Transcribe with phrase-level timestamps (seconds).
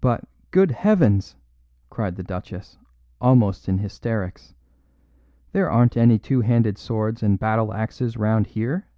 [0.00, 1.36] "But, good heavens!"
[1.90, 2.76] cried the Duchess,
[3.20, 4.52] almost in hysterics,
[5.52, 8.88] "there aren't any two handed swords and battle axes round here."